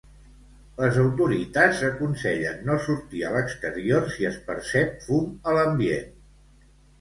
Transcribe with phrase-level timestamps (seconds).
[0.77, 6.11] Les autoritats aconsellen no sortir a l'exterior si es percep fum a l'ambient.